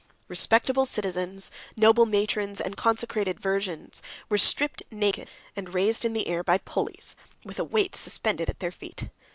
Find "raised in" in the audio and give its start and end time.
5.75-6.13